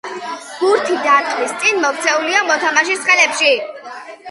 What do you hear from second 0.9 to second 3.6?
დარტყმის წინ მოქცეულია მოთამაშის ხელებში.